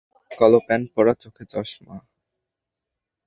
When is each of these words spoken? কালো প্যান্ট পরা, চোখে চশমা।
কালো 0.31 0.59
প্যান্ট 0.67 0.87
পরা, 0.95 1.13
চোখে 1.13 1.43
চশমা। 1.45 1.97